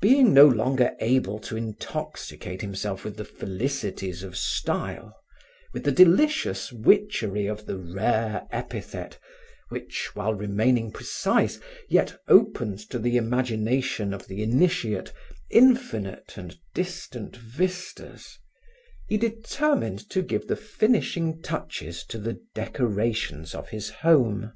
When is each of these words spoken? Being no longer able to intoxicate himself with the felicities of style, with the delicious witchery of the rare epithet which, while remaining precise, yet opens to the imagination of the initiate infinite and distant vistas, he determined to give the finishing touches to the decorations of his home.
Being 0.00 0.34
no 0.34 0.48
longer 0.48 0.96
able 0.98 1.38
to 1.38 1.56
intoxicate 1.56 2.62
himself 2.62 3.04
with 3.04 3.16
the 3.16 3.24
felicities 3.24 4.24
of 4.24 4.36
style, 4.36 5.16
with 5.72 5.84
the 5.84 5.92
delicious 5.92 6.72
witchery 6.72 7.46
of 7.46 7.66
the 7.66 7.78
rare 7.78 8.48
epithet 8.50 9.20
which, 9.68 10.10
while 10.16 10.34
remaining 10.34 10.90
precise, 10.90 11.60
yet 11.88 12.18
opens 12.26 12.84
to 12.86 12.98
the 12.98 13.16
imagination 13.16 14.12
of 14.12 14.26
the 14.26 14.42
initiate 14.42 15.12
infinite 15.48 16.36
and 16.36 16.58
distant 16.74 17.36
vistas, 17.36 18.40
he 19.06 19.16
determined 19.16 20.10
to 20.10 20.22
give 20.22 20.48
the 20.48 20.56
finishing 20.56 21.40
touches 21.40 22.04
to 22.06 22.18
the 22.18 22.40
decorations 22.52 23.54
of 23.54 23.68
his 23.68 23.90
home. 23.90 24.54